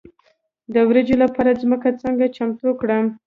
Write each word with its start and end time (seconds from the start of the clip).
د 0.73 0.75
وریجو 0.87 1.15
لپاره 1.23 1.59
ځمکه 1.61 1.89
څنګه 2.01 2.25
چمتو 2.35 2.69
کړم؟ 2.81 3.05